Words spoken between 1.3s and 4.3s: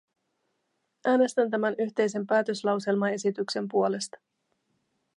tämän yhteisen päätöslauselmaesityksen puolesta.